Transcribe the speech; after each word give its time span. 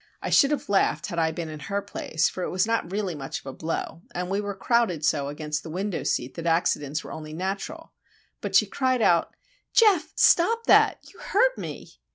I 0.19 0.31
should 0.31 0.49
have 0.49 0.67
laughed 0.67 1.05
had 1.05 1.19
I 1.19 1.31
been 1.31 1.47
in 1.47 1.59
her 1.69 1.79
place, 1.79 2.27
for 2.27 2.41
it 2.41 2.49
was 2.49 2.65
not 2.65 2.89
really 2.91 3.13
much 3.13 3.37
of 3.39 3.45
a 3.45 3.53
blow, 3.53 4.01
and 4.15 4.31
we 4.31 4.41
were 4.41 4.55
crowded 4.55 5.05
so 5.05 5.27
against 5.27 5.61
the 5.61 5.69
window 5.69 6.01
seat 6.01 6.33
that 6.33 6.47
accidents 6.47 7.03
were 7.03 7.11
only 7.11 7.33
natural. 7.33 7.91
But 8.41 8.55
she 8.55 8.65
cried 8.65 9.03
out,— 9.03 9.35
"Geof! 9.75 10.11
stop 10.15 10.65
that! 10.65 11.01
You 11.13 11.19
hurt 11.19 11.55
me!" 11.55 11.89